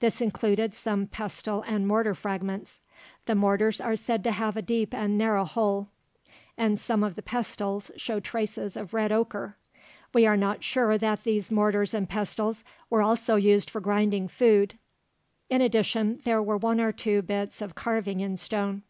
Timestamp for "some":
0.74-1.06, 6.78-7.02